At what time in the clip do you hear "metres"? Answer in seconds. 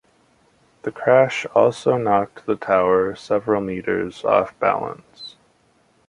3.61-4.25